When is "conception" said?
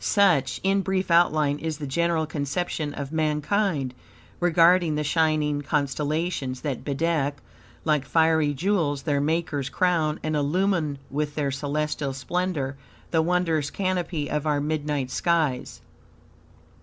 2.25-2.95